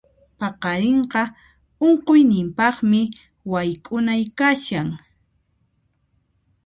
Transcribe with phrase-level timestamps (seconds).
[0.39, 1.21] Paqarinqa
[1.85, 3.01] unquqniypaqmi
[3.51, 4.87] wayk'unay kashan.